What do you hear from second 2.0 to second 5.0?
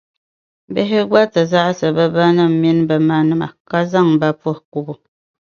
banim’ mini bɛ manima, ka zaŋ ba puhi kubu.